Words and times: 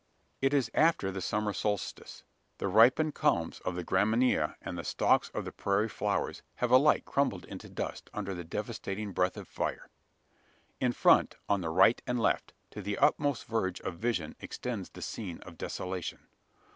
It 0.41 0.51
is 0.51 0.71
after 0.73 1.11
the 1.11 1.21
summer 1.21 1.53
solstice. 1.53 2.23
The 2.57 2.67
ripened 2.67 3.13
culms 3.13 3.59
of 3.61 3.75
the 3.75 3.83
gramineae, 3.83 4.55
and 4.59 4.75
the 4.75 4.83
stalks 4.83 5.29
of 5.29 5.45
the 5.45 5.51
prairie 5.51 5.87
flowers, 5.89 6.41
have 6.55 6.71
alike 6.71 7.05
crumbled 7.05 7.45
into 7.45 7.69
dust 7.69 8.09
under 8.11 8.33
the 8.33 8.43
devastating 8.43 9.11
breath 9.11 9.37
of 9.37 9.47
fire. 9.47 9.89
In 10.79 10.91
front 10.91 11.35
on 11.47 11.61
the 11.61 11.69
right 11.69 12.01
and 12.07 12.19
left 12.19 12.53
to 12.71 12.81
the 12.81 12.97
utmost 12.97 13.45
verge 13.45 13.79
of 13.81 13.99
vision 13.99 14.35
extends 14.39 14.89
the 14.89 15.03
scene 15.03 15.37
of 15.41 15.55
desolation. 15.59 16.25